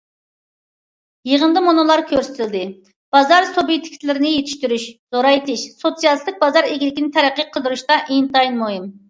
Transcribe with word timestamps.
يىغىندا 1.31 1.61
مۇنۇلار 1.65 2.01
كۆرسىتىلدى: 2.11 2.61
بازار 3.17 3.45
سۇبيېكتلىرىنى 3.51 4.33
يېتىشتۈرۈش، 4.37 4.87
زورايتىش 5.19 5.67
سوتسىيالىستىك 5.85 6.41
بازار 6.47 6.71
ئىگىلىكىنى 6.73 7.15
تەرەققىي 7.21 7.49
قىلدۇرۇشتا 7.55 8.01
ئىنتايىن 8.03 8.61
مۇھىم. 8.65 8.91